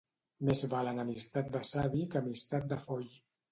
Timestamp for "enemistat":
0.91-1.53